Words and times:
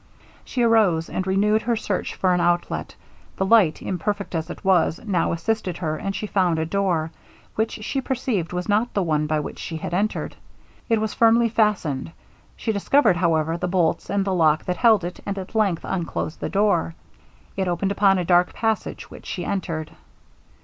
She 0.43 0.63
arose, 0.63 1.11
and 1.11 1.27
renewed 1.27 1.61
her 1.61 1.75
search 1.75 2.15
for 2.15 2.33
an 2.33 2.41
outlet. 2.41 2.95
The 3.35 3.45
light, 3.45 3.83
imperfect 3.83 4.33
as 4.33 4.49
it 4.49 4.65
was, 4.65 4.99
now 5.05 5.31
assisted 5.31 5.77
her, 5.77 5.95
and 5.95 6.15
she 6.15 6.25
found 6.25 6.57
a 6.57 6.65
door, 6.65 7.11
which 7.53 7.83
she 7.83 8.01
perceived 8.01 8.51
was 8.51 8.67
not 8.67 8.95
the 8.95 9.03
one 9.03 9.27
by 9.27 9.39
which 9.39 9.59
she 9.59 9.77
had 9.77 9.93
entered. 9.93 10.35
It 10.89 10.99
was 10.99 11.13
firmly 11.13 11.49
fastened; 11.49 12.11
she 12.57 12.71
discovered, 12.71 13.17
however, 13.17 13.57
the 13.57 13.67
bolts 13.67 14.09
and 14.09 14.25
the 14.25 14.33
lock 14.33 14.65
that 14.65 14.77
held 14.77 15.03
it, 15.03 15.19
and 15.23 15.37
at 15.37 15.53
length 15.53 15.85
unclosed 15.85 16.39
the 16.39 16.49
door. 16.49 16.95
It 17.55 17.67
opened 17.67 17.91
upon 17.91 18.17
a 18.17 18.25
dark 18.25 18.53
passage, 18.55 19.11
which 19.11 19.27
she 19.27 19.45
entered. 19.45 19.91